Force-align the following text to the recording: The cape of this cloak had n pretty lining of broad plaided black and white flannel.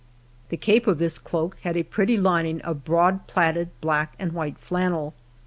The 0.49 0.57
cape 0.57 0.87
of 0.87 0.97
this 0.97 1.19
cloak 1.19 1.57
had 1.61 1.77
n 1.77 1.83
pretty 1.83 2.17
lining 2.17 2.59
of 2.63 2.83
broad 2.83 3.27
plaided 3.27 3.69
black 3.81 4.15
and 4.17 4.31
white 4.31 4.57
flannel. 4.57 5.13